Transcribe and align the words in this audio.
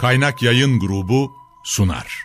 Kaynak 0.00 0.42
Yayın 0.42 0.80
Grubu 0.80 1.32
sunar. 1.62 2.24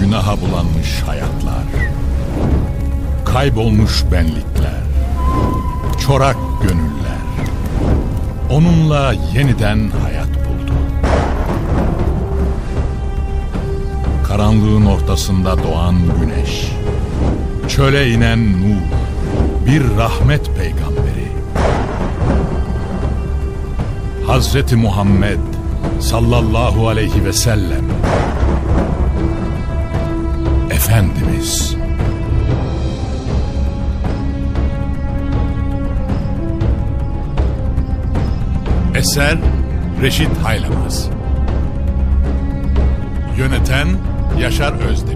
Günaha 0.00 0.40
bulanmış 0.40 1.02
hayatlar, 1.06 1.64
kaybolmuş 3.24 4.04
benlikler, 4.12 4.82
çorak 6.06 6.36
gönüller, 6.62 7.26
onunla 8.50 9.14
yeniden 9.34 9.90
hayat 9.90 10.28
buldu. 10.28 10.72
Karanlığın 14.28 14.86
ortasında 14.86 15.62
doğan 15.62 15.96
güneş, 16.20 16.75
çöle 17.68 18.10
inen 18.10 18.52
nur, 18.52 18.82
bir 19.66 19.96
rahmet 19.96 20.56
peygamberi. 20.56 21.32
Hazreti 24.26 24.76
Muhammed 24.76 25.38
sallallahu 26.00 26.88
aleyhi 26.88 27.24
ve 27.24 27.32
sellem 27.32 27.84
Efendimiz. 30.70 31.76
Eser 38.94 39.38
Reşit 40.02 40.38
Haylamaz. 40.42 41.08
Yöneten 43.38 43.88
Yaşar 44.40 44.72
Özdemir 44.72 45.15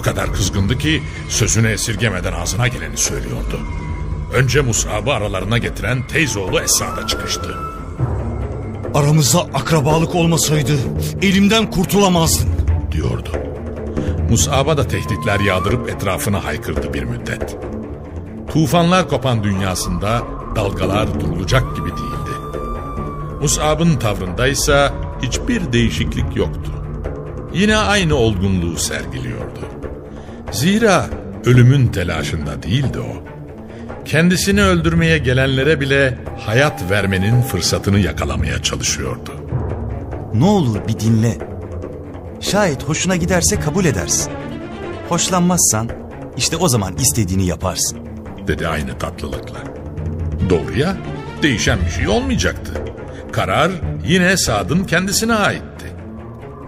O 0.00 0.02
kadar 0.02 0.32
kızgındı 0.32 0.78
ki 0.78 1.02
sözünü 1.28 1.68
esirgemeden 1.68 2.32
ağzına 2.32 2.68
geleni 2.68 2.96
söylüyordu. 2.96 3.60
Önce 4.34 4.60
Musab'ı 4.60 5.12
aralarına 5.12 5.58
getiren 5.58 6.06
teyzoğlu 6.06 6.60
Esra'da 6.60 7.06
çıkıştı. 7.06 7.56
Aramızda 8.94 9.40
akrabalık 9.40 10.14
olmasaydı 10.14 10.72
elimden 11.22 11.70
kurtulamazdın. 11.70 12.48
diyordu. 12.92 13.30
Musab'a 14.30 14.76
da 14.76 14.88
tehditler 14.88 15.40
yağdırıp 15.40 15.88
etrafına 15.88 16.44
haykırdı 16.44 16.94
bir 16.94 17.02
müddet. 17.02 17.56
Tufanlar 18.52 19.08
kopan 19.08 19.44
dünyasında 19.44 20.22
dalgalar 20.56 21.20
durulacak 21.20 21.76
gibi 21.76 21.90
değildi. 21.90 22.60
Musab'ın 23.40 23.96
tavrındaysa 23.96 24.94
hiçbir 25.22 25.72
değişiklik 25.72 26.36
yoktu. 26.36 26.72
Yine 27.54 27.76
aynı 27.76 28.14
olgunluğu 28.14 28.76
sergiliyordu. 28.76 29.69
Zira 30.52 31.06
ölümün 31.44 31.88
telaşında 31.88 32.62
değildi 32.62 32.98
o. 32.98 33.24
Kendisini 34.04 34.62
öldürmeye 34.62 35.18
gelenlere 35.18 35.80
bile 35.80 36.18
hayat 36.46 36.90
vermenin 36.90 37.42
fırsatını 37.42 37.98
yakalamaya 37.98 38.62
çalışıyordu. 38.62 39.32
Ne 40.34 40.44
olur 40.44 40.78
bir 40.88 41.00
dinle. 41.00 41.38
Şayet 42.40 42.82
hoşuna 42.84 43.16
giderse 43.16 43.60
kabul 43.60 43.84
edersin. 43.84 44.32
Hoşlanmazsan 45.08 45.88
işte 46.36 46.56
o 46.56 46.68
zaman 46.68 46.96
istediğini 46.96 47.46
yaparsın. 47.46 47.98
dedi 48.48 48.68
aynı 48.68 48.98
tatlılıkla. 48.98 49.58
Doğruya 50.50 50.96
değişen 51.42 51.78
bir 51.86 51.90
şey 51.90 52.08
olmayacaktı. 52.08 52.72
Karar 53.32 53.70
yine 54.06 54.36
Sad'ın 54.36 54.84
kendisine 54.84 55.34
aitti, 55.34 55.86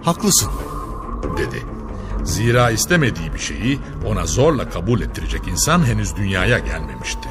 Haklısın. 0.03 0.49
dedi. 1.37 1.72
Zira 2.23 2.71
istemediği 2.71 3.33
bir 3.33 3.39
şeyi 3.39 3.79
ona 4.07 4.25
zorla 4.25 4.69
kabul 4.69 5.01
ettirecek 5.01 5.41
insan 5.47 5.85
henüz 5.85 6.15
dünyaya 6.15 6.59
gelmemişti. 6.59 7.29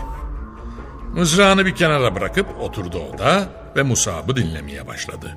Mızrağını 1.14 1.66
bir 1.66 1.74
kenara 1.74 2.14
bırakıp 2.14 2.46
oturdu 2.60 3.02
o 3.14 3.18
da 3.18 3.48
ve 3.76 3.82
Musab'ı 3.82 4.36
dinlemeye 4.36 4.86
başladı. 4.86 5.36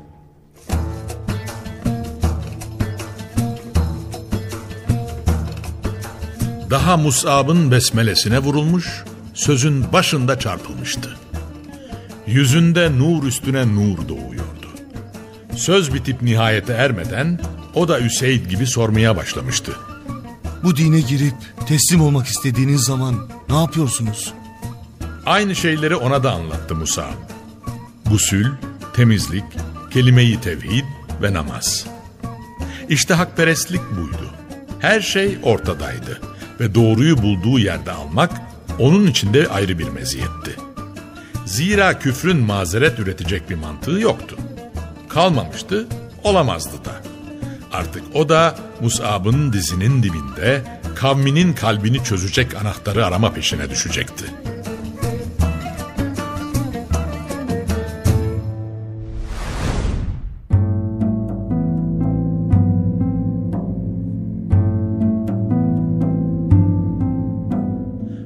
Daha 6.70 6.98
Musab'ın 6.98 7.72
besmelesine 7.72 8.40
vurulmuş, 8.40 9.04
sözün 9.34 9.94
başında 9.94 10.40
çarpılmıştı. 10.40 11.18
Yüzünde 12.28 13.00
nur 13.00 13.24
üstüne 13.24 13.76
nur 13.76 14.10
doğuyordu. 14.10 14.68
Söz 15.56 15.94
bitip 15.94 16.22
nihayete 16.22 16.74
ermeden 16.74 17.40
o 17.76 17.88
da 17.88 18.00
Üseyd 18.00 18.46
gibi 18.46 18.68
sormaya 18.68 19.18
başlamıştı. 19.18 19.76
Bu 20.64 20.76
dine 20.76 21.00
girip 21.00 21.36
teslim 21.68 22.02
olmak 22.02 22.28
istediğiniz 22.28 22.82
zaman 22.82 23.28
ne 23.50 23.56
yapıyorsunuz? 23.56 24.34
Aynı 25.26 25.56
şeyleri 25.56 25.96
ona 25.96 26.24
da 26.24 26.32
anlattı 26.32 26.76
Musa. 26.76 27.06
Gusül, 28.06 28.48
temizlik, 28.96 29.44
kelime-i 29.92 30.42
tevhid 30.42 30.86
ve 31.22 31.34
namaz. 31.34 31.86
İşte 32.90 33.14
hakperestlik 33.14 33.82
buydu. 33.92 34.32
Her 34.80 35.02
şey 35.02 35.38
ortadaydı 35.44 36.22
ve 36.60 36.76
doğruyu 36.76 37.18
bulduğu 37.18 37.60
yerde 37.60 37.92
almak 37.92 38.32
onun 38.80 39.08
için 39.08 39.34
de 39.34 39.48
ayrı 39.48 39.80
bir 39.80 39.90
meziyetti. 39.90 40.56
Zira 41.46 42.00
küfrün 42.00 42.38
mazeret 42.38 43.00
üretecek 43.00 43.50
bir 43.50 43.56
mantığı 43.56 44.00
yoktu. 44.00 44.38
Kalmamıştı, 45.10 45.88
olamazdı 46.24 46.86
da. 46.86 47.05
Artık 47.76 48.04
o 48.14 48.30
da 48.30 48.56
Mus'ab'ın 48.82 49.54
dizinin 49.54 50.04
dibinde 50.04 50.64
kavminin 50.96 51.54
kalbini 51.54 52.04
çözecek 52.04 52.56
anahtarı 52.56 53.06
arama 53.06 53.34
peşine 53.34 53.70
düşecekti. 53.70 54.26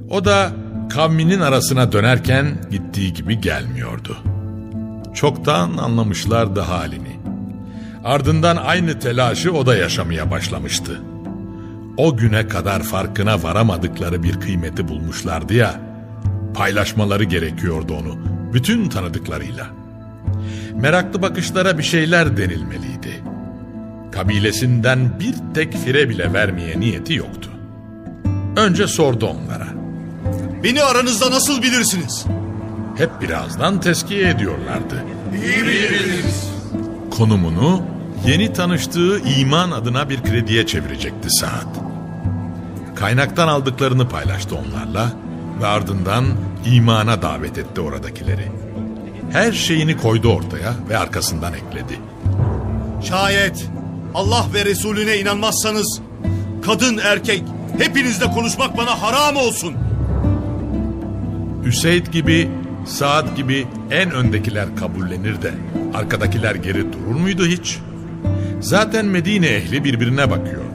O 0.10 0.26
da 0.26 0.52
kavminin 0.90 1.40
arasına 1.40 1.92
dönerken 1.92 2.58
gittiği 2.72 3.14
gibi 3.14 3.42
gelmiyordu. 3.42 4.18
Çoktan 5.14 5.78
anlamışlardı 5.78 6.60
halini. 6.60 7.09
Ardından 8.10 8.56
aynı 8.56 9.00
telaşı 9.00 9.52
o 9.54 9.66
da 9.66 9.76
yaşamaya 9.76 10.32
başlamıştı. 10.32 11.02
O 11.98 12.18
güne 12.18 12.48
kadar 12.48 12.84
farkına 12.84 13.44
varamadıkları 13.44 14.24
bir 14.24 14.40
kıymeti 14.40 14.88
bulmuşlardı 14.88 15.54
ya, 15.54 15.82
paylaşmaları 16.54 17.24
gerekiyordu 17.24 17.94
onu 17.94 18.18
bütün 18.54 18.90
tanıdıklarıyla. 18.90 19.68
Meraklı 20.74 21.22
bakışlara 21.22 21.78
bir 21.78 21.84
şeyler 21.84 22.38
denilmeliydi. 22.38 23.24
Kabilesinden 24.12 25.20
bir 25.20 25.36
tek 25.54 25.78
fire 25.78 26.10
bile 26.10 26.34
vermeye 26.34 26.80
niyeti 26.80 27.14
yoktu. 27.14 27.50
Önce 28.58 28.88
sordu 28.88 29.26
onlara. 29.26 29.68
Beni 30.64 30.84
aranızda 30.84 31.32
nasıl 31.32 31.62
bilirsiniz? 31.62 32.26
Hep 32.98 33.22
birazdan 33.22 33.82
teskiye 33.82 34.30
ediyorlardı. 34.30 35.04
Konumunu 37.18 37.99
yeni 38.26 38.54
tanıştığı 38.54 39.20
iman 39.20 39.72
adına 39.72 40.10
bir 40.10 40.24
krediye 40.24 40.66
çevirecekti 40.66 41.30
Saad. 41.30 41.76
Kaynaktan 42.96 43.48
aldıklarını 43.48 44.10
paylaştı 44.10 44.56
onlarla 44.56 45.14
ve 45.62 45.68
ardından 45.68 46.26
imana 46.66 47.22
davet 47.22 47.58
etti 47.58 47.82
oradakileri. 47.82 48.52
Her 49.32 49.52
şeyini 49.52 49.98
koydu 49.98 50.34
ortaya 50.34 50.74
ve 50.90 50.98
arkasından 50.98 51.54
ekledi. 51.54 52.00
Şayet 53.04 53.70
Allah 54.14 54.46
ve 54.54 54.66
Resulüne 54.66 55.18
inanmazsanız 55.18 56.02
kadın 56.66 56.98
erkek 56.98 57.44
hepinizle 57.78 58.26
konuşmak 58.26 58.78
bana 58.78 59.02
haram 59.02 59.36
olsun. 59.36 59.74
Üseyd 61.66 62.08
gibi, 62.08 62.50
Saad 62.86 63.36
gibi 63.36 63.68
en 63.92 64.12
öndekiler 64.12 64.76
kabullenir 64.76 65.42
de 65.42 65.54
arkadakiler 65.94 66.56
geri 66.56 66.94
durur 66.94 67.16
muydu 67.16 67.46
hiç? 67.46 67.80
Zaten 68.60 69.06
Medine 69.06 69.48
ehli 69.48 69.84
birbirine 69.84 70.32
bakıyordu. 70.32 70.70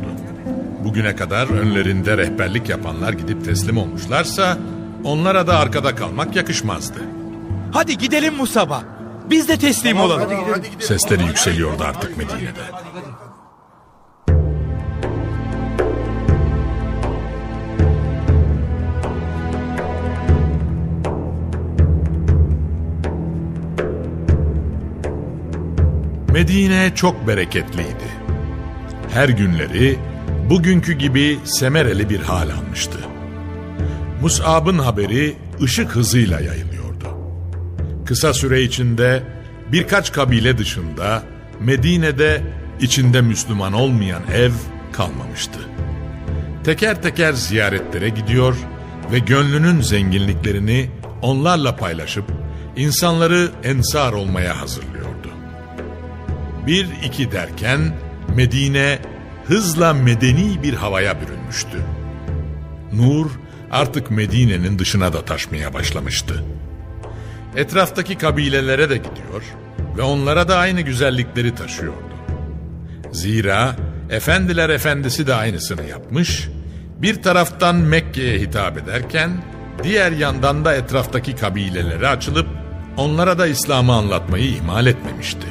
Bugüne 0.84 1.16
kadar 1.16 1.48
önlerinde 1.48 2.16
rehberlik 2.16 2.68
yapanlar 2.68 3.12
gidip 3.12 3.44
teslim 3.44 3.78
olmuşlarsa 3.78 4.58
onlara 5.04 5.46
da 5.46 5.58
arkada 5.58 5.94
kalmak 5.94 6.36
yakışmazdı. 6.36 6.98
Hadi 7.72 7.98
gidelim 7.98 8.34
Musab'a. 8.34 8.82
Biz 9.30 9.48
de 9.48 9.56
teslim 9.56 10.00
olalım. 10.00 10.30
Sesleri 10.80 11.24
yükseliyordu 11.24 11.82
artık 11.84 12.16
Medine'de. 12.16 12.64
Medine 26.34 26.92
çok 26.94 27.26
bereketliydi. 27.26 28.08
Her 29.12 29.28
günleri 29.28 29.98
bugünkü 30.50 30.92
gibi 30.92 31.38
semereli 31.44 32.10
bir 32.10 32.20
hal 32.20 32.50
almıştı. 32.50 32.98
Mus'ab'ın 34.22 34.78
haberi 34.78 35.34
ışık 35.62 35.90
hızıyla 35.90 36.40
yayılıyordu. 36.40 37.06
Kısa 38.06 38.34
süre 38.34 38.62
içinde 38.62 39.22
birkaç 39.72 40.12
kabile 40.12 40.58
dışında 40.58 41.22
Medine'de 41.60 42.42
içinde 42.80 43.20
Müslüman 43.20 43.72
olmayan 43.72 44.22
ev 44.34 44.52
kalmamıştı. 44.92 45.58
Teker 46.64 47.02
teker 47.02 47.32
ziyaretlere 47.32 48.08
gidiyor 48.08 48.56
ve 49.12 49.18
gönlünün 49.18 49.80
zenginliklerini 49.80 50.90
onlarla 51.22 51.76
paylaşıp 51.76 52.24
insanları 52.76 53.50
ensar 53.64 54.12
olmaya 54.12 54.60
hazırlıyordu. 54.60 54.93
Bir 56.66 56.88
iki 57.04 57.32
derken 57.32 57.80
Medine 58.36 58.98
hızla 59.46 59.92
medeni 59.92 60.62
bir 60.62 60.74
havaya 60.74 61.20
bürünmüştü. 61.20 61.78
Nur 62.92 63.30
artık 63.70 64.10
Medine'nin 64.10 64.78
dışına 64.78 65.12
da 65.12 65.24
taşmaya 65.24 65.74
başlamıştı. 65.74 66.44
Etraftaki 67.56 68.18
kabilelere 68.18 68.90
de 68.90 68.96
gidiyor 68.96 69.42
ve 69.96 70.02
onlara 70.02 70.48
da 70.48 70.56
aynı 70.56 70.80
güzellikleri 70.80 71.54
taşıyordu. 71.54 72.14
Zira 73.12 73.76
efendiler 74.10 74.70
efendisi 74.70 75.26
de 75.26 75.34
aynısını 75.34 75.84
yapmış, 75.84 76.48
bir 76.98 77.22
taraftan 77.22 77.76
Mekke'ye 77.76 78.38
hitap 78.38 78.78
ederken 78.78 79.30
diğer 79.82 80.12
yandan 80.12 80.64
da 80.64 80.74
etraftaki 80.74 81.36
kabilelere 81.36 82.08
açılıp 82.08 82.46
onlara 82.96 83.38
da 83.38 83.46
İslam'ı 83.46 83.92
anlatmayı 83.92 84.44
ihmal 84.44 84.86
etmemişti. 84.86 85.46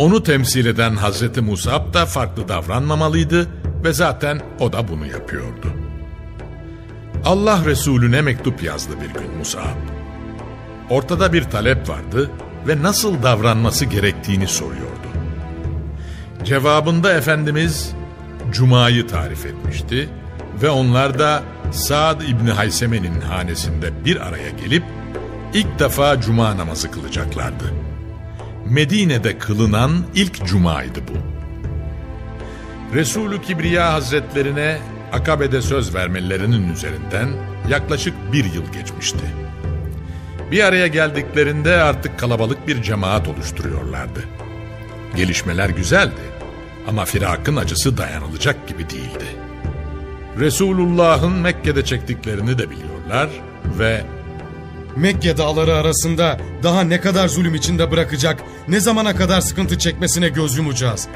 Onu 0.00 0.22
temsil 0.22 0.66
eden 0.66 0.96
Hazreti 0.96 1.40
Musab 1.40 1.94
da 1.94 2.06
farklı 2.06 2.48
davranmamalıydı 2.48 3.48
ve 3.84 3.92
zaten 3.92 4.40
o 4.60 4.72
da 4.72 4.88
bunu 4.88 5.06
yapıyordu. 5.06 5.72
Allah 7.24 7.64
Resulüne 7.64 8.20
mektup 8.20 8.62
yazdı 8.62 8.92
bir 9.00 9.20
gün 9.20 9.38
Musab. 9.38 9.76
Ortada 10.90 11.32
bir 11.32 11.42
talep 11.44 11.88
vardı 11.88 12.30
ve 12.68 12.82
nasıl 12.82 13.22
davranması 13.22 13.84
gerektiğini 13.84 14.48
soruyordu. 14.48 15.08
Cevabında 16.44 17.12
Efendimiz 17.12 17.92
Cuma'yı 18.52 19.06
tarif 19.06 19.46
etmişti 19.46 20.08
ve 20.62 20.70
onlar 20.70 21.18
da 21.18 21.42
Sa'd 21.72 22.20
İbni 22.20 22.50
Hayseme'nin 22.50 23.20
hanesinde 23.20 24.04
bir 24.04 24.16
araya 24.26 24.50
gelip 24.50 24.84
ilk 25.54 25.78
defa 25.78 26.20
Cuma 26.20 26.56
namazı 26.56 26.90
kılacaklardı.'' 26.90 27.89
Medine'de 28.66 29.38
kılınan 29.38 29.92
ilk 30.14 30.46
cumaydı 30.46 31.00
bu. 31.08 31.18
Resulü 32.96 33.42
Kibriya 33.42 33.92
Hazretlerine 33.92 34.78
Akabe'de 35.12 35.62
söz 35.62 35.94
vermelerinin 35.94 36.72
üzerinden 36.72 37.28
yaklaşık 37.68 38.14
bir 38.32 38.44
yıl 38.44 38.72
geçmişti. 38.72 39.24
Bir 40.50 40.64
araya 40.64 40.86
geldiklerinde 40.86 41.76
artık 41.76 42.18
kalabalık 42.18 42.68
bir 42.68 42.82
cemaat 42.82 43.28
oluşturuyorlardı. 43.28 44.20
Gelişmeler 45.16 45.68
güzeldi 45.68 46.20
ama 46.88 47.04
firakın 47.04 47.56
acısı 47.56 47.98
dayanılacak 47.98 48.68
gibi 48.68 48.90
değildi. 48.90 49.24
Resulullah'ın 50.38 51.32
Mekke'de 51.32 51.84
çektiklerini 51.84 52.58
de 52.58 52.70
biliyorlar 52.70 53.28
ve 53.78 54.02
Mekke 54.96 55.36
dağları 55.36 55.74
arasında 55.74 56.38
daha 56.62 56.82
ne 56.82 57.00
kadar 57.00 57.28
zulüm 57.28 57.54
içinde 57.54 57.90
bırakacak, 57.90 58.42
ne 58.68 58.80
zamana 58.80 59.16
kadar 59.16 59.40
sıkıntı 59.40 59.78
çekmesine 59.78 60.28
göz 60.28 60.56
yumacağız. 60.56 61.08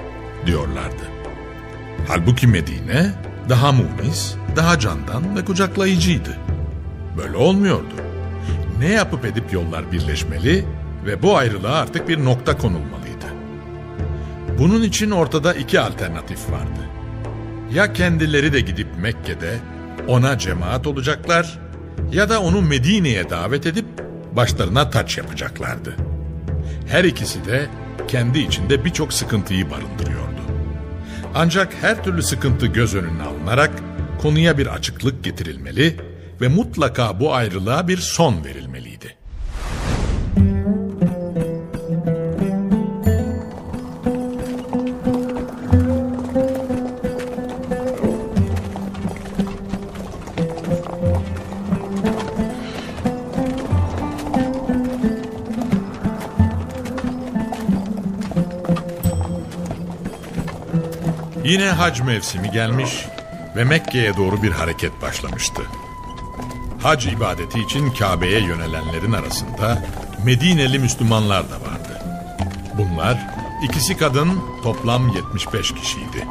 Diyorlardı. 0.46 1.02
Halbuki 2.08 2.46
Medine 2.46 3.12
daha 3.48 3.72
munis, 3.72 4.34
daha 4.56 4.78
candan 4.78 5.36
ve 5.36 5.44
kucaklayıcıydı. 5.44 6.36
Böyle 7.16 7.36
olmuyordu. 7.36 7.94
Ne 8.78 8.88
yapıp 8.88 9.24
edip 9.24 9.52
yollar 9.52 9.92
birleşmeli 9.92 10.64
ve 11.06 11.22
bu 11.22 11.36
ayrılığa 11.36 11.74
artık 11.74 12.08
bir 12.08 12.24
nokta 12.24 12.58
konulmalıydı. 12.58 13.24
Bunun 14.58 14.82
için 14.82 15.10
ortada 15.10 15.54
iki 15.54 15.80
alternatif 15.80 16.50
vardı. 16.50 16.80
Ya 17.72 17.92
kendileri 17.92 18.52
de 18.52 18.60
gidip 18.60 18.88
Mekke'de 18.98 19.58
ona 20.08 20.38
cemaat 20.38 20.86
olacaklar 20.86 21.58
ya 22.14 22.28
da 22.28 22.42
onu 22.42 22.62
Medine'ye 22.62 23.30
davet 23.30 23.66
edip 23.66 23.86
başlarına 24.32 24.90
taç 24.90 25.18
yapacaklardı. 25.18 25.96
Her 26.88 27.04
ikisi 27.04 27.44
de 27.44 27.66
kendi 28.08 28.38
içinde 28.38 28.84
birçok 28.84 29.12
sıkıntıyı 29.12 29.70
barındırıyordu. 29.70 30.40
Ancak 31.34 31.74
her 31.80 32.04
türlü 32.04 32.22
sıkıntı 32.22 32.66
göz 32.66 32.94
önüne 32.94 33.22
alınarak 33.22 33.70
konuya 34.22 34.58
bir 34.58 34.66
açıklık 34.66 35.24
getirilmeli 35.24 35.96
ve 36.40 36.48
mutlaka 36.48 37.20
bu 37.20 37.34
ayrılığa 37.34 37.88
bir 37.88 37.98
son 37.98 38.44
verilmeliydi. 38.44 38.93
Yine 61.54 61.68
hac 61.68 62.00
mevsimi 62.00 62.50
gelmiş 62.50 63.06
ve 63.56 63.64
Mekke'ye 63.64 64.16
doğru 64.16 64.42
bir 64.42 64.50
hareket 64.50 65.02
başlamıştı. 65.02 65.62
Hac 66.82 67.06
ibadeti 67.06 67.60
için 67.60 67.90
Kabe'ye 67.90 68.40
yönelenlerin 68.40 69.12
arasında 69.12 69.82
Medineli 70.24 70.78
Müslümanlar 70.78 71.50
da 71.50 71.54
vardı. 71.54 72.02
Bunlar 72.78 73.26
ikisi 73.62 73.96
kadın 73.96 74.40
toplam 74.62 75.08
75 75.08 75.74
kişiydi. 75.74 76.26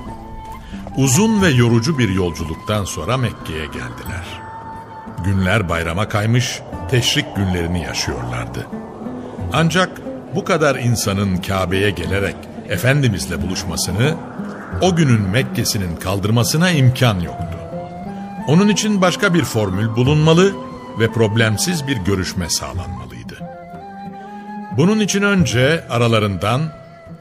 Uzun 0.97 1.41
ve 1.41 1.49
yorucu 1.49 1.97
bir 1.97 2.09
yolculuktan 2.09 2.85
sonra 2.85 3.17
Mekke'ye 3.17 3.65
geldiler. 3.65 4.41
Günler 5.23 5.69
bayrama 5.69 6.09
kaymış, 6.09 6.59
teşrik 6.89 7.35
günlerini 7.35 7.83
yaşıyorlardı. 7.83 8.67
Ancak 9.53 10.01
bu 10.35 10.43
kadar 10.43 10.75
insanın 10.75 11.37
Kabe'ye 11.37 11.89
gelerek 11.89 12.35
Efendimizle 12.69 13.41
buluşmasını 13.41 14.15
o 14.81 14.95
günün 14.95 15.21
Mekke'sinin 15.21 15.95
kaldırmasına 15.95 16.71
imkan 16.71 17.19
yoktu. 17.19 17.57
Onun 18.47 18.69
için 18.69 19.01
başka 19.01 19.33
bir 19.33 19.43
formül 19.43 19.95
bulunmalı 19.95 20.51
ve 20.99 21.11
problemsiz 21.11 21.87
bir 21.87 21.97
görüşme 21.97 22.49
sağlanmalıydı. 22.49 23.39
Bunun 24.77 24.99
için 24.99 25.21
önce 25.21 25.87
aralarından 25.89 26.61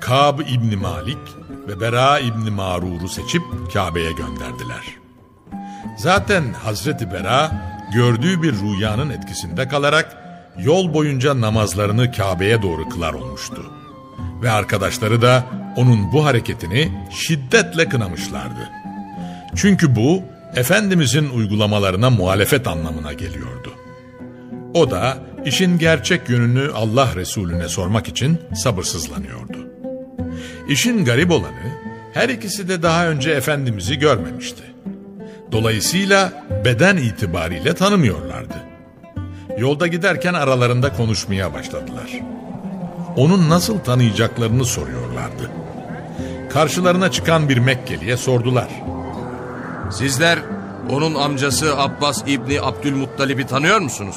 Kab 0.00 0.40
İbni 0.40 0.76
Malik 0.76 1.18
ve 1.68 1.80
Bera 1.80 2.18
İbni 2.18 2.50
Marur'u 2.50 3.08
seçip 3.08 3.42
Kabe'ye 3.72 4.12
gönderdiler. 4.12 4.84
Zaten 5.98 6.52
Hazreti 6.52 7.12
Bera 7.12 7.52
gördüğü 7.94 8.42
bir 8.42 8.52
rüyanın 8.52 9.10
etkisinde 9.10 9.68
kalarak 9.68 10.16
yol 10.58 10.94
boyunca 10.94 11.40
namazlarını 11.40 12.12
Kabe'ye 12.12 12.62
doğru 12.62 12.88
kılar 12.88 13.12
olmuştu. 13.12 13.81
Ve 14.42 14.50
arkadaşları 14.50 15.22
da 15.22 15.44
onun 15.76 16.12
bu 16.12 16.24
hareketini 16.24 16.92
şiddetle 17.10 17.88
kınamışlardı. 17.88 18.70
Çünkü 19.56 19.96
bu 19.96 20.22
Efendimizin 20.56 21.30
uygulamalarına 21.30 22.10
muhalefet 22.10 22.66
anlamına 22.66 23.12
geliyordu. 23.12 23.72
O 24.74 24.90
da 24.90 25.18
işin 25.44 25.78
gerçek 25.78 26.28
yönünü 26.28 26.70
Allah 26.74 27.08
Resulüne 27.16 27.68
sormak 27.68 28.08
için 28.08 28.38
sabırsızlanıyordu. 28.54 29.68
İşin 30.68 31.04
garip 31.04 31.30
olanı 31.30 31.72
her 32.14 32.28
ikisi 32.28 32.68
de 32.68 32.82
daha 32.82 33.08
önce 33.08 33.30
Efendimiz'i 33.30 33.98
görmemişti. 33.98 34.62
Dolayısıyla 35.52 36.46
beden 36.64 36.96
itibariyle 36.96 37.74
tanımıyorlardı. 37.74 38.54
Yolda 39.58 39.86
giderken 39.86 40.34
aralarında 40.34 40.92
konuşmaya 40.92 41.54
başladılar. 41.54 42.10
Onun 43.16 43.50
nasıl 43.50 43.78
tanıyacaklarını 43.78 44.64
soruyorlardı. 44.64 45.50
Karşılarına 46.52 47.10
çıkan 47.10 47.48
bir 47.48 47.58
Mekkeli'ye 47.58 48.16
sordular. 48.16 48.68
Sizler 49.90 50.38
onun 50.90 51.14
amcası 51.14 51.78
Abbas 51.78 52.22
İbni 52.26 52.60
Abdülmuttalib'i 52.60 53.46
tanıyor 53.46 53.80
musunuz? 53.80 54.16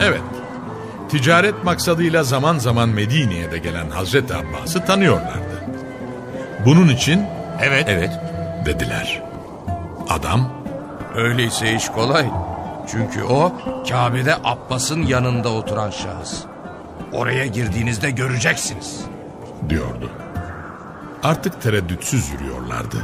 Evet, 0.00 0.22
ticaret 1.08 1.64
maksadıyla 1.64 2.22
zaman 2.22 2.58
zaman 2.58 2.88
Medine'ye 2.88 3.50
de 3.50 3.58
gelen 3.58 3.90
Hazreti 3.90 4.34
Abbas'ı 4.34 4.84
tanıyorlardı. 4.84 5.64
Bunun 6.66 6.88
için 6.88 7.22
Evet. 7.62 7.84
Evet. 7.88 8.10
dediler. 8.66 9.22
Adam 10.08 10.64
Öyleyse 11.14 11.74
iş 11.74 11.88
kolay. 11.88 12.26
Çünkü 12.90 13.22
o 13.24 13.52
Kabe'de 13.88 14.34
Abbas'ın 14.44 15.02
yanında 15.02 15.48
oturan 15.48 15.90
şahıs. 15.90 16.44
Oraya 17.14 17.46
girdiğinizde 17.46 18.10
göreceksiniz. 18.10 19.00
diyordu. 19.68 20.10
Artık 21.22 21.62
tereddütsüz 21.62 22.28
yürüyorlardı. 22.28 22.96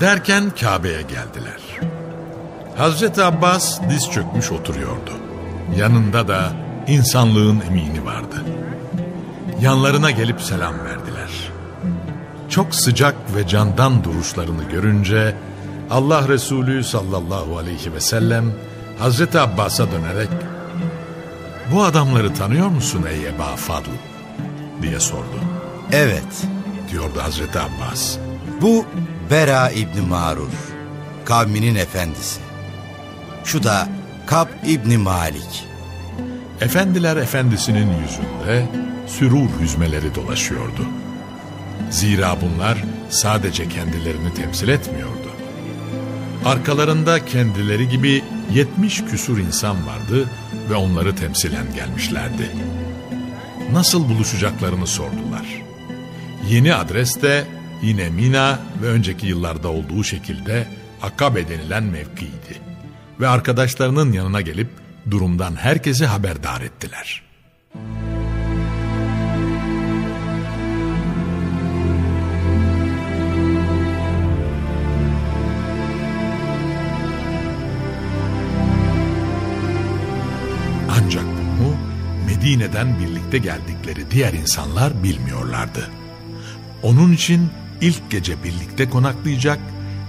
Derken 0.00 0.50
Kabe'ye 0.60 1.02
geldiler. 1.02 1.60
Hazreti 2.76 3.24
Abbas 3.24 3.80
diz 3.90 4.10
çökmüş 4.10 4.52
oturuyordu. 4.52 5.10
Yanında 5.76 6.28
da 6.28 6.52
insanlığın 6.86 7.62
emini 7.70 8.04
vardı. 8.04 8.44
Yanlarına 9.60 10.10
gelip 10.10 10.40
selam 10.40 10.74
verdiler. 10.74 11.50
Çok 12.48 12.74
sıcak 12.74 13.14
ve 13.36 13.48
candan 13.48 14.04
duruşlarını 14.04 14.64
görünce 14.64 15.36
Allah 15.90 16.28
Resulü 16.28 16.84
sallallahu 16.84 17.58
aleyhi 17.58 17.92
ve 17.92 18.00
sellem 18.00 18.44
Hazreti 18.98 19.40
Abbas'a 19.40 19.92
dönerek 19.92 20.30
bu 21.72 21.84
adamları 21.84 22.34
tanıyor 22.34 22.68
musun 22.68 23.04
ey 23.10 23.26
Eba 23.28 23.56
Fadl? 23.56 23.88
diye 24.82 25.00
sordu. 25.00 25.40
Evet, 25.92 26.42
Diyordu 26.92 27.22
Hazreti 27.22 27.58
Abbas. 27.58 28.16
bu 28.62 28.86
Bera 29.30 29.70
İbni 29.70 30.00
Marur, 30.00 30.48
kavminin 31.24 31.74
efendisi. 31.74 32.40
Şu 33.44 33.62
da 33.62 33.88
Kab 34.26 34.46
İbni 34.66 34.98
Malik. 34.98 35.64
Efendiler 36.60 37.16
efendisinin 37.16 37.88
yüzünde 38.02 38.66
sürur 39.06 39.48
hüzmeleri 39.60 40.14
dolaşıyordu. 40.14 40.86
Zira 41.90 42.36
bunlar 42.40 42.78
sadece 43.10 43.68
kendilerini 43.68 44.34
temsil 44.34 44.68
etmiyordu. 44.68 45.23
Arkalarında 46.44 47.24
kendileri 47.24 47.88
gibi 47.88 48.24
70 48.54 49.04
küsur 49.04 49.38
insan 49.38 49.86
vardı 49.86 50.28
ve 50.70 50.74
onları 50.74 51.16
temsilen 51.16 51.74
gelmişlerdi. 51.74 52.50
Nasıl 53.72 54.08
buluşacaklarını 54.08 54.86
sordular. 54.86 55.62
Yeni 56.50 56.74
adres 56.74 57.22
de 57.22 57.44
yine 57.82 58.10
Mina 58.10 58.58
ve 58.82 58.86
önceki 58.86 59.26
yıllarda 59.26 59.68
olduğu 59.68 60.04
şekilde 60.04 60.66
Akabe 61.02 61.48
denilen 61.48 61.84
mevkiydi. 61.84 62.60
Ve 63.20 63.28
arkadaşlarının 63.28 64.12
yanına 64.12 64.40
gelip 64.40 64.68
durumdan 65.10 65.56
herkesi 65.56 66.06
haberdar 66.06 66.60
ettiler. 66.60 67.22
Medine'den 82.44 82.98
birlikte 83.00 83.38
geldikleri 83.38 84.10
diğer 84.10 84.32
insanlar 84.32 85.02
bilmiyorlardı. 85.02 85.90
Onun 86.82 87.12
için 87.12 87.50
ilk 87.80 88.10
gece 88.10 88.44
birlikte 88.44 88.90
konaklayacak 88.90 89.58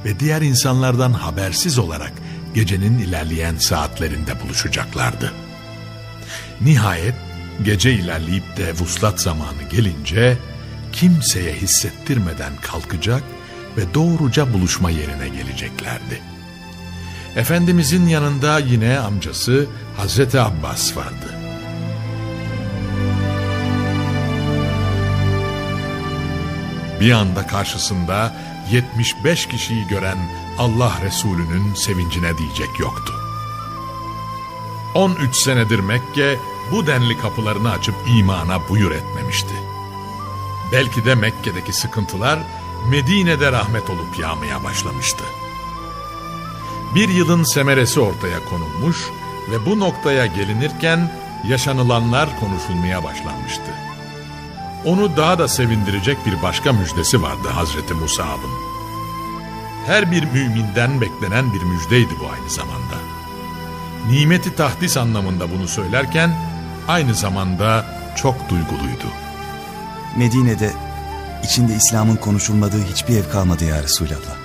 ve 0.06 0.20
diğer 0.20 0.42
insanlardan 0.42 1.14
habersiz 1.14 1.78
olarak 1.78 2.12
gecenin 2.54 3.00
ilerleyen 3.00 3.58
saatlerinde 3.58 4.42
buluşacaklardı. 4.44 5.34
Nihayet 6.62 7.16
gece 7.64 7.94
ilerleyip 7.94 8.58
de 8.58 8.74
vuslat 8.74 9.22
zamanı 9.22 9.64
gelince 9.72 10.38
kimseye 10.92 11.54
hissettirmeden 11.54 12.54
kalkacak 12.62 13.24
ve 13.78 13.94
doğruca 13.94 14.54
buluşma 14.54 14.90
yerine 14.90 15.30
geleceklerdi. 15.30 16.22
Efendimizin 17.36 18.08
yanında 18.08 18.60
yine 18.60 19.00
amcası 19.00 19.66
Hazreti 19.98 20.40
Abbas 20.40 20.98
vardı. 20.98 21.45
Bir 27.06 27.12
anda 27.12 27.48
karşısında 27.48 28.34
75 28.72 29.46
kişiyi 29.48 29.88
gören 29.88 30.18
Allah 30.58 30.94
Resulü'nün 31.02 31.74
sevincine 31.74 32.38
diyecek 32.38 32.80
yoktu. 32.80 33.14
13 34.96 35.36
senedir 35.36 35.80
Mekke 35.80 36.40
bu 36.72 36.88
denli 36.88 37.18
kapılarını 37.18 37.72
açıp 37.72 37.96
imana 38.18 38.70
buyur 38.70 38.92
etmemişti. 38.92 39.54
Belki 40.72 41.06
de 41.06 41.16
Mekke'deki 41.16 41.74
sıkıntılar 41.74 42.40
Medine'de 42.90 43.52
rahmet 43.52 43.90
olup 43.90 44.20
yağmaya 44.20 44.64
başlamıştı. 44.64 45.24
Bir 46.96 47.10
yılın 47.10 47.44
semeresi 47.44 48.00
ortaya 48.00 48.46
konulmuş 48.46 48.98
ve 49.52 49.66
bu 49.66 49.80
noktaya 49.80 50.26
gelinirken 50.26 51.12
yaşanılanlar 51.48 52.40
konuşulmaya 52.40 53.04
başlanmıştı. 53.04 53.95
Onu 54.86 55.18
daha 55.18 55.40
da 55.40 55.48
sevindirecek 55.48 56.18
bir 56.26 56.42
başka 56.42 56.74
müjdesi 56.74 57.22
vardı 57.22 57.48
Hazreti 57.48 57.94
Musa'nın. 57.94 58.66
Her 59.86 60.12
bir 60.12 60.24
müminden 60.24 61.02
beklenen 61.02 61.54
bir 61.54 61.62
müjdeydi 61.62 62.14
bu 62.20 62.30
aynı 62.30 62.50
zamanda. 62.50 62.96
Nimeti 64.10 64.56
tahdis 64.56 64.98
anlamında 64.98 65.52
bunu 65.52 65.68
söylerken 65.68 66.32
aynı 66.88 67.14
zamanda 67.14 67.86
çok 68.16 68.50
duyguluydu. 68.50 69.08
Medine'de 70.18 70.72
içinde 71.44 71.76
İslam'ın 71.76 72.16
konuşulmadığı 72.16 72.84
hiçbir 72.84 73.18
ev 73.18 73.32
kalmadı 73.32 73.66
ya 73.66 73.84
Resulallah. 73.84 74.38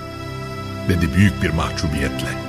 Dedi 0.89 1.13
büyük 1.13 1.43
bir 1.43 1.49
mahcubiyetle. 1.49 2.40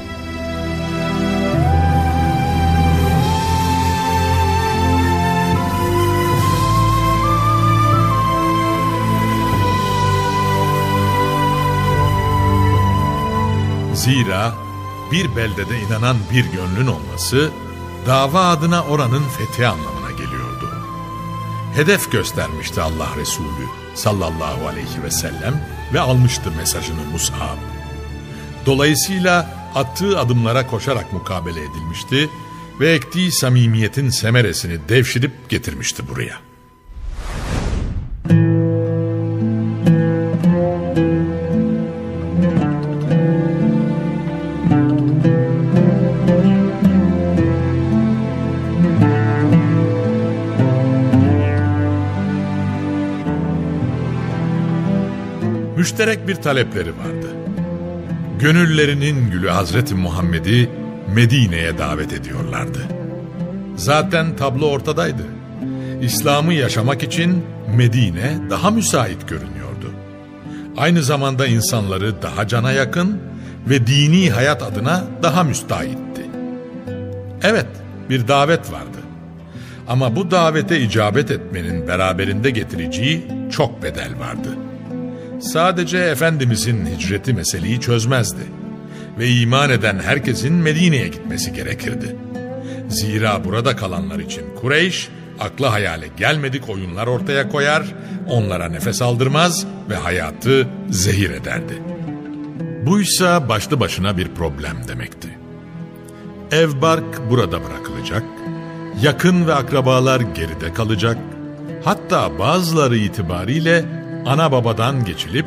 Zira 14.02 14.54
bir 15.12 15.36
beldede 15.36 15.80
inanan 15.80 16.16
bir 16.32 16.44
gönlün 16.44 16.86
olması 16.86 17.50
dava 18.06 18.48
adına 18.48 18.84
oranın 18.84 19.22
fethi 19.22 19.66
anlamına 19.66 20.10
geliyordu. 20.10 20.70
Hedef 21.74 22.12
göstermişti 22.12 22.80
Allah 22.80 23.08
Resulü 23.16 23.66
sallallahu 23.94 24.68
aleyhi 24.68 25.02
ve 25.02 25.10
sellem 25.10 25.68
ve 25.92 26.00
almıştı 26.00 26.50
mesajını 26.50 27.04
Mus'ab. 27.12 27.58
Dolayısıyla 28.66 29.50
attığı 29.74 30.18
adımlara 30.20 30.66
koşarak 30.66 31.12
mukabele 31.12 31.60
edilmişti 31.60 32.30
ve 32.80 32.92
ektiği 32.92 33.32
samimiyetin 33.32 34.10
semeresini 34.10 34.88
devşirip 34.88 35.48
getirmişti 35.48 36.08
buraya. 36.08 36.51
Müşterek 55.82 56.28
bir 56.28 56.34
talepleri 56.34 56.90
vardı. 56.90 57.26
Gönüllerinin 58.38 59.30
gülü 59.30 59.48
Hazreti 59.48 59.94
Muhammed'i 59.94 60.70
Medine'ye 61.14 61.78
davet 61.78 62.12
ediyorlardı. 62.12 62.78
Zaten 63.76 64.36
tablo 64.36 64.66
ortadaydı. 64.66 65.22
İslam'ı 66.02 66.54
yaşamak 66.54 67.02
için 67.02 67.44
Medine 67.76 68.38
daha 68.50 68.70
müsait 68.70 69.28
görünüyordu. 69.28 69.90
Aynı 70.76 71.02
zamanda 71.02 71.46
insanları 71.46 72.22
daha 72.22 72.48
cana 72.48 72.72
yakın 72.72 73.18
ve 73.68 73.86
dini 73.86 74.30
hayat 74.30 74.62
adına 74.62 75.04
daha 75.22 75.42
müstahitti. 75.42 76.22
Evet, 77.42 77.68
bir 78.10 78.28
davet 78.28 78.72
vardı. 78.72 78.98
Ama 79.88 80.16
bu 80.16 80.30
davete 80.30 80.80
icabet 80.80 81.30
etmenin 81.30 81.88
beraberinde 81.88 82.50
getireceği 82.50 83.26
çok 83.50 83.82
bedel 83.82 84.10
vardı. 84.20 84.48
Sadece 85.42 85.98
Efendimizin 85.98 86.86
hicreti 86.86 87.32
meseleyi 87.32 87.80
çözmezdi. 87.80 88.42
Ve 89.18 89.28
iman 89.28 89.70
eden 89.70 89.98
herkesin 89.98 90.52
Medine'ye 90.52 91.08
gitmesi 91.08 91.52
gerekirdi. 91.52 92.16
Zira 92.88 93.44
burada 93.44 93.76
kalanlar 93.76 94.18
için 94.18 94.42
Kureyş, 94.60 95.08
akla 95.40 95.72
hayale 95.72 96.06
gelmedik 96.16 96.68
oyunlar 96.68 97.06
ortaya 97.06 97.48
koyar, 97.48 97.86
onlara 98.28 98.68
nefes 98.68 99.02
aldırmaz 99.02 99.66
ve 99.90 99.96
hayatı 99.96 100.68
zehir 100.90 101.30
ederdi. 101.30 101.82
Buysa 102.86 103.48
başlı 103.48 103.80
başına 103.80 104.16
bir 104.16 104.28
problem 104.28 104.76
demekti. 104.88 105.28
Ev 106.52 106.80
bark 106.82 107.30
burada 107.30 107.64
bırakılacak, 107.64 108.22
yakın 109.02 109.46
ve 109.46 109.54
akrabalar 109.54 110.20
geride 110.20 110.74
kalacak, 110.74 111.18
hatta 111.84 112.38
bazıları 112.38 112.96
itibariyle 112.96 114.01
ana 114.26 114.52
babadan 114.52 115.04
geçilip 115.04 115.46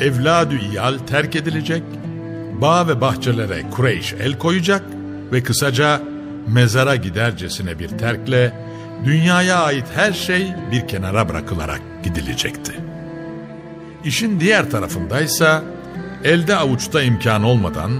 evladü 0.00 0.60
iyal 0.60 0.98
terk 0.98 1.36
edilecek, 1.36 1.82
bağ 2.60 2.88
ve 2.88 3.00
bahçelere 3.00 3.62
Kureyş 3.70 4.12
el 4.12 4.38
koyacak 4.38 4.82
ve 5.32 5.42
kısaca 5.42 6.00
mezara 6.48 6.96
gidercesine 6.96 7.78
bir 7.78 7.88
terkle 7.88 8.52
dünyaya 9.04 9.56
ait 9.56 9.84
her 9.94 10.12
şey 10.12 10.46
bir 10.72 10.88
kenara 10.88 11.28
bırakılarak 11.28 11.80
gidilecekti. 12.04 12.72
İşin 14.04 14.40
diğer 14.40 14.70
tarafındaysa 14.70 15.62
elde 16.24 16.56
avuçta 16.56 17.02
imkan 17.02 17.42
olmadan 17.42 17.90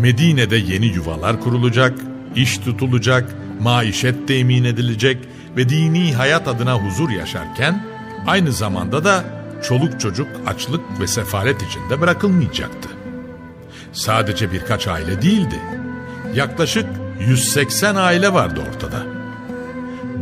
Medine'de 0.00 0.56
yeni 0.56 0.86
yuvalar 0.86 1.40
kurulacak, 1.40 1.98
iş 2.36 2.58
tutulacak, 2.58 3.34
maişet 3.60 4.28
temin 4.28 4.64
edilecek 4.64 5.18
ve 5.56 5.68
dini 5.68 6.14
hayat 6.14 6.48
adına 6.48 6.74
huzur 6.74 7.10
yaşarken 7.10 7.84
aynı 8.26 8.52
zamanda 8.52 9.04
da 9.04 9.39
çoluk 9.62 10.00
çocuk 10.00 10.28
açlık 10.46 11.00
ve 11.00 11.06
sefalet 11.06 11.62
içinde 11.62 12.00
bırakılmayacaktı. 12.00 12.88
Sadece 13.92 14.52
birkaç 14.52 14.88
aile 14.88 15.22
değildi. 15.22 15.60
Yaklaşık 16.34 16.86
180 17.20 17.94
aile 17.94 18.32
vardı 18.32 18.60
ortada. 18.70 19.02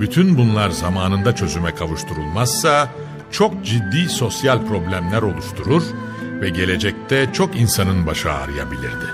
Bütün 0.01 0.39
bunlar 0.39 0.71
zamanında 0.71 1.35
çözüme 1.35 1.75
kavuşturulmazsa 1.75 2.89
çok 3.31 3.65
ciddi 3.65 4.09
sosyal 4.09 4.67
problemler 4.67 5.23
oluşturur 5.23 5.83
ve 6.41 6.51
gelecekte 6.51 7.29
çok 7.33 7.61
insanın 7.61 8.07
başı 8.07 8.33
ağrıyabilirdi. 8.33 9.07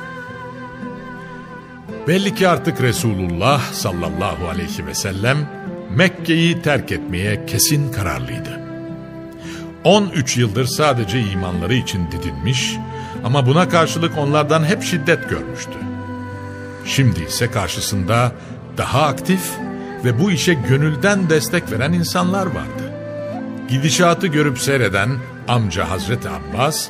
Belli 2.09 2.35
ki 2.35 2.49
artık 2.49 2.81
Resulullah 2.81 3.73
sallallahu 3.73 4.49
aleyhi 4.49 4.87
ve 4.87 4.95
sellem 4.95 5.49
Mekke'yi 5.91 6.63
terk 6.63 6.93
etmeye 6.93 7.47
kesin 7.47 7.93
kararlıydı. 7.93 8.64
13 9.85 10.37
yıldır 10.37 10.67
sadece 10.67 11.21
imanları 11.21 11.75
için 11.75 12.11
didinmiş 12.11 12.77
ama 13.25 13.47
buna 13.47 13.69
karşılık 13.69 14.19
onlardan 14.19 14.65
hep 14.65 14.83
şiddet 14.83 15.31
görmüştü. 15.31 15.79
Şimdi 16.87 17.25
ise 17.25 17.51
karşısında 17.51 18.33
daha 18.77 19.03
aktif 19.03 19.51
ve 20.05 20.21
bu 20.21 20.31
işe 20.31 20.55
gönülden 20.55 21.31
destek 21.31 21.73
veren 21.73 21.93
insanlar 21.93 22.47
vardı. 22.47 22.93
Gidişatı 23.69 24.27
görüp 24.27 24.59
seyreden 24.59 25.11
amca 25.49 25.91
Hazreti 25.91 26.29
Abbas, 26.29 26.89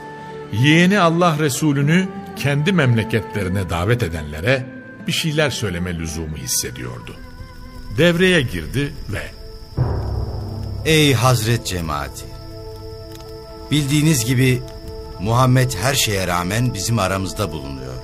yeğeni 0.52 1.00
Allah 1.00 1.36
Resulü'nü 1.38 2.08
kendi 2.36 2.72
memleketlerine 2.72 3.70
davet 3.70 4.02
edenlere 4.02 4.66
bir 5.06 5.12
şeyler 5.12 5.50
söyleme 5.50 5.98
lüzumu 5.98 6.36
hissediyordu. 6.36 7.16
Devreye 7.98 8.42
girdi 8.42 8.92
ve 9.12 9.22
Ey 10.84 11.14
Hazret 11.14 11.66
cemaati! 11.66 12.33
Bildiğiniz 13.74 14.24
gibi 14.24 14.62
Muhammed 15.20 15.72
her 15.74 15.94
şeye 15.94 16.26
rağmen 16.26 16.74
bizim 16.74 16.98
aramızda 16.98 17.52
bulunuyor. 17.52 17.94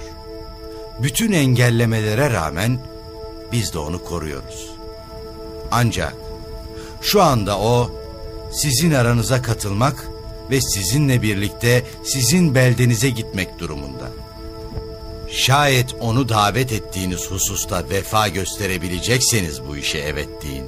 Bütün 1.02 1.32
engellemelere 1.32 2.32
rağmen 2.32 2.78
biz 3.52 3.74
de 3.74 3.78
onu 3.78 4.04
koruyoruz. 4.04 4.70
Ancak 5.70 6.14
şu 7.02 7.22
anda 7.22 7.58
o 7.58 7.90
sizin 8.52 8.90
aranıza 8.90 9.42
katılmak 9.42 10.08
ve 10.50 10.60
sizinle 10.60 11.22
birlikte 11.22 11.84
sizin 12.04 12.54
beldenize 12.54 13.10
gitmek 13.10 13.58
durumunda. 13.58 14.10
Şayet 15.30 15.94
onu 16.00 16.28
davet 16.28 16.72
ettiğiniz 16.72 17.30
hususta 17.30 17.88
vefa 17.90 18.28
gösterebilecekseniz 18.28 19.66
bu 19.68 19.76
işe 19.76 19.98
evet 19.98 20.28
deyin. 20.42 20.66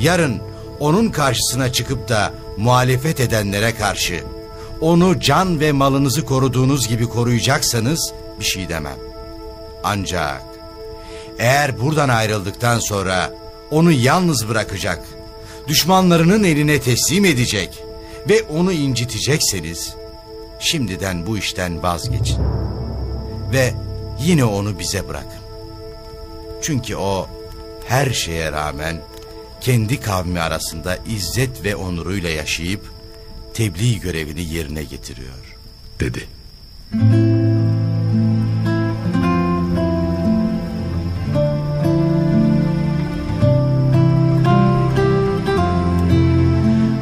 Yarın 0.00 0.40
onun 0.80 1.08
karşısına 1.08 1.72
çıkıp 1.72 2.08
da 2.08 2.32
muhalefet 2.58 3.20
edenlere 3.20 3.74
karşı 3.74 4.24
onu 4.80 5.20
can 5.20 5.60
ve 5.60 5.72
malınızı 5.72 6.24
koruduğunuz 6.24 6.88
gibi 6.88 7.06
koruyacaksanız 7.06 8.12
bir 8.40 8.44
şey 8.44 8.68
demem. 8.68 8.98
Ancak 9.84 10.42
eğer 11.38 11.80
buradan 11.80 12.08
ayrıldıktan 12.08 12.78
sonra 12.78 13.32
onu 13.70 13.92
yalnız 13.92 14.48
bırakacak, 14.48 15.04
düşmanlarının 15.68 16.44
eline 16.44 16.80
teslim 16.80 17.24
edecek 17.24 17.84
ve 18.28 18.42
onu 18.42 18.72
incitecekseniz 18.72 19.94
şimdiden 20.60 21.26
bu 21.26 21.38
işten 21.38 21.82
vazgeçin. 21.82 22.38
Ve 23.52 23.74
yine 24.20 24.44
onu 24.44 24.78
bize 24.78 25.08
bırakın. 25.08 25.40
Çünkü 26.62 26.96
o 26.96 27.26
her 27.86 28.10
şeye 28.10 28.52
rağmen 28.52 29.00
kendi 29.68 30.00
kavmi 30.00 30.40
arasında 30.40 30.96
izzet 30.96 31.64
ve 31.64 31.76
onuruyla 31.76 32.30
yaşayıp 32.30 32.80
tebliğ 33.54 34.00
görevini 34.00 34.54
yerine 34.54 34.84
getiriyor. 34.84 35.56
dedi. 36.00 36.28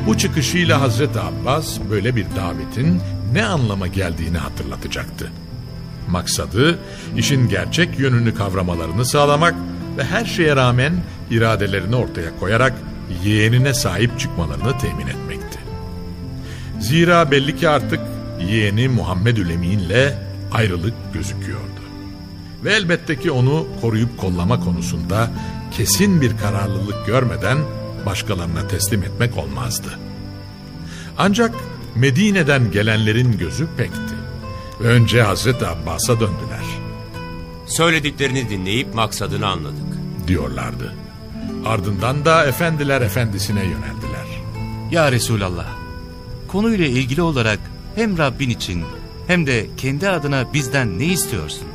Bu 0.06 0.18
çıkışıyla 0.18 0.80
Hazreti 0.80 1.20
Abbas 1.20 1.78
böyle 1.90 2.16
bir 2.16 2.26
davetin 2.36 3.00
ne 3.32 3.44
anlama 3.44 3.86
geldiğini 3.86 4.38
hatırlatacaktı. 4.38 5.32
Maksadı 6.08 6.78
işin 7.16 7.48
gerçek 7.48 7.98
yönünü 7.98 8.34
kavramalarını 8.34 9.04
sağlamak 9.04 9.54
ve 9.96 10.04
her 10.04 10.24
şeye 10.24 10.56
rağmen 10.56 10.92
iradelerini 11.30 11.96
ortaya 11.96 12.38
koyarak 12.40 12.72
yeğenine 13.24 13.74
sahip 13.74 14.20
çıkmalarını 14.20 14.78
temin 14.78 15.06
etmekti. 15.06 15.58
Zira 16.80 17.30
belli 17.30 17.56
ki 17.56 17.68
artık 17.68 18.00
yeğeni 18.48 18.88
Muhammedül 18.88 19.50
Emin'le 19.50 20.12
ayrılık 20.52 20.94
gözüküyordu. 21.14 21.66
Ve 22.64 22.72
elbette 22.74 23.20
ki 23.20 23.30
onu 23.30 23.66
koruyup 23.80 24.18
kollama 24.18 24.60
konusunda 24.60 25.30
kesin 25.72 26.20
bir 26.20 26.36
kararlılık 26.36 27.06
görmeden 27.06 27.58
başkalarına 28.06 28.68
teslim 28.68 29.02
etmek 29.02 29.36
olmazdı. 29.36 29.98
Ancak 31.18 31.54
Medine'den 31.94 32.70
gelenlerin 32.70 33.38
gözü 33.38 33.68
pekti. 33.76 34.14
Önce 34.80 35.22
Hazreti 35.22 35.66
Abbas'a 35.66 36.20
döndüler. 36.20 36.64
Söylediklerini 37.66 38.50
dinleyip 38.50 38.94
maksadını 38.94 39.46
anladık. 39.46 39.86
diyorlardı. 40.26 41.05
Ardından 41.66 42.24
da 42.24 42.46
efendiler 42.46 43.00
efendisine 43.00 43.64
yöneldiler. 43.64 44.26
Ya 44.90 45.12
Resulallah, 45.12 45.66
konuyla 46.48 46.86
ilgili 46.86 47.22
olarak 47.22 47.58
hem 47.94 48.18
Rabbin 48.18 48.50
için 48.50 48.84
hem 49.26 49.46
de 49.46 49.66
kendi 49.76 50.08
adına 50.08 50.52
bizden 50.52 50.98
ne 50.98 51.04
istiyorsun? 51.04 51.66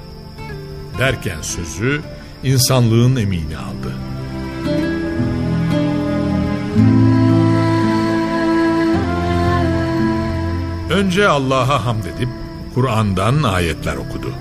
Derken 1.00 1.42
sözü 1.42 2.02
insanlığın 2.44 3.16
emini 3.16 3.58
aldı. 3.58 3.96
Önce 10.90 11.28
Allah'a 11.28 11.86
hamd 11.86 12.04
edip 12.04 12.30
Kur'an'dan 12.74 13.44
ayetler 13.44 13.96
okudu. 13.96 14.34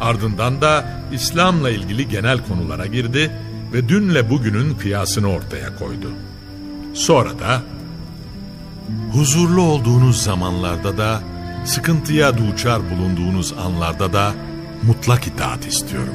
Ardından 0.00 0.60
da 0.60 1.02
İslam'la 1.12 1.70
ilgili 1.70 2.08
genel 2.08 2.38
konulara 2.46 2.86
girdi 2.86 3.30
ve 3.72 3.88
dünle 3.88 4.30
bugünün 4.30 4.74
kıyasını 4.74 5.28
ortaya 5.28 5.76
koydu. 5.76 6.10
Sonra 6.94 7.38
da 7.38 7.62
huzurlu 9.12 9.62
olduğunuz 9.62 10.22
zamanlarda 10.22 10.98
da 10.98 11.20
sıkıntıya 11.64 12.38
duçar 12.38 12.80
bulunduğunuz 12.90 13.52
anlarda 13.52 14.12
da 14.12 14.34
mutlak 14.82 15.26
itaat 15.26 15.66
istiyorum. 15.66 16.14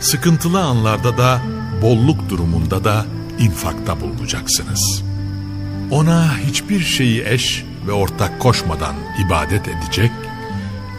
Sıkıntılı 0.00 0.60
anlarda 0.60 1.18
da 1.18 1.40
bolluk 1.82 2.28
durumunda 2.28 2.84
da 2.84 3.06
infakta 3.38 4.00
bulunacaksınız. 4.00 5.02
Ona 5.90 6.38
hiçbir 6.38 6.80
şeyi 6.80 7.24
eş 7.26 7.64
ve 7.86 7.92
ortak 7.92 8.40
koşmadan 8.40 8.94
ibadet 9.26 9.68
edecek, 9.68 10.10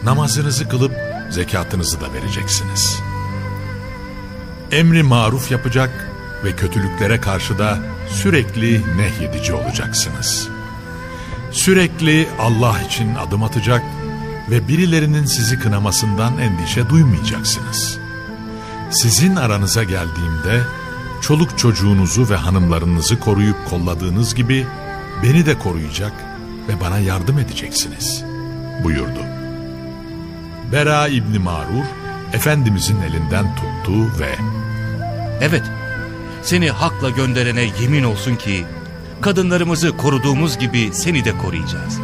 namazınızı 0.04 0.68
kılıp 0.68 0.92
zekatınızı 1.30 2.00
da 2.00 2.12
vereceksiniz. 2.12 3.07
Emri 4.72 5.02
maruf 5.02 5.50
yapacak 5.50 6.08
ve 6.44 6.56
kötülüklere 6.56 7.20
karşı 7.20 7.58
da 7.58 7.78
sürekli 8.08 8.82
nehyedici 8.96 9.54
olacaksınız. 9.54 10.48
Sürekli 11.52 12.28
Allah 12.38 12.82
için 12.82 13.14
adım 13.14 13.42
atacak 13.42 13.82
ve 14.50 14.68
birilerinin 14.68 15.24
sizi 15.24 15.58
kınamasından 15.58 16.38
endişe 16.38 16.88
duymayacaksınız. 16.88 17.98
Sizin 18.90 19.36
aranıza 19.36 19.84
geldiğimde 19.84 20.62
çoluk 21.22 21.58
çocuğunuzu 21.58 22.30
ve 22.30 22.36
hanımlarınızı 22.36 23.20
koruyup 23.20 23.56
kolladığınız 23.70 24.34
gibi 24.34 24.66
beni 25.22 25.46
de 25.46 25.58
koruyacak 25.58 26.12
ve 26.68 26.80
bana 26.80 26.98
yardım 26.98 27.38
edeceksiniz 27.38 28.24
buyurdu. 28.84 29.20
Bera 30.72 31.08
İbni 31.08 31.38
Marur, 31.38 31.84
Efendimizin 32.32 33.00
elinden 33.00 33.56
tuttu 33.56 34.20
ve 34.20 34.34
Evet, 35.40 35.62
seni 36.42 36.70
hakla 36.70 37.10
gönderene 37.10 37.70
yemin 37.80 38.04
olsun 38.04 38.36
ki 38.36 38.64
kadınlarımızı 39.20 39.96
koruduğumuz 39.96 40.58
gibi 40.58 40.90
seni 40.92 41.24
de 41.24 41.38
koruyacağız. 41.38 41.98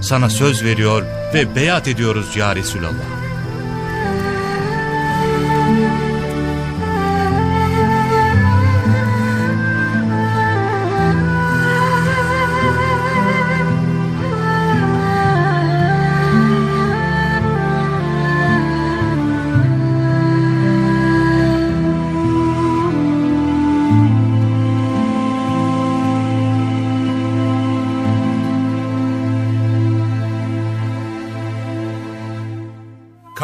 Sana 0.00 0.30
söz 0.30 0.64
veriyor 0.64 1.02
ve 1.34 1.56
beyat 1.56 1.88
ediyoruz 1.88 2.36
ya 2.36 2.56
Resulallah. 2.56 3.29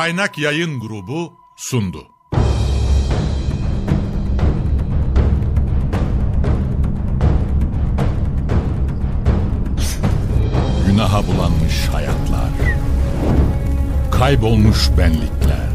Kaynak 0.06 0.38
Yayın 0.38 0.80
Grubu 0.80 1.32
sundu. 1.56 2.06
Günaha 10.86 11.26
bulanmış 11.26 11.88
hayatlar, 11.92 12.50
kaybolmuş 14.10 14.90
benlikler, 14.98 15.70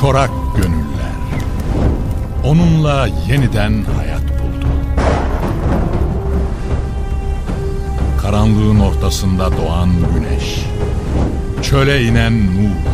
çorak 0.00 0.30
gönüller, 0.56 1.16
onunla 2.44 3.08
yeniden 3.28 3.84
hayat 3.96 4.22
buldu. 4.22 4.68
Karanlığın 8.22 8.80
ortasında 8.80 9.56
doğan 9.56 9.90
güneş, 10.14 10.60
çöle 11.62 12.04
inen 12.04 12.46
nur, 12.46 12.93